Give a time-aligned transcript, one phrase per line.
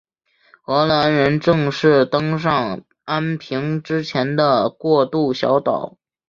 [0.63, 5.99] 荷兰人正式登上安平之前的过渡小岛。